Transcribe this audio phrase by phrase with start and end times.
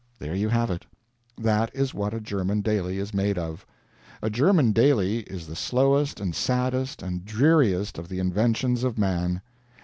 [0.17, 0.87] There you have it.
[1.37, 3.67] That is what a German daily is made of.
[4.23, 9.43] A German daily is the slowest and saddest and dreariest of the inventions of man.